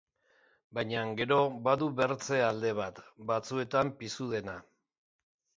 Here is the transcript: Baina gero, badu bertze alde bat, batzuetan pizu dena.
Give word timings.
Baina 0.77 1.03
gero, 1.19 1.37
badu 1.67 1.89
bertze 2.01 2.41
alde 2.47 2.73
bat, 2.81 3.05
batzuetan 3.33 3.93
pizu 4.01 4.31
dena. 4.37 4.61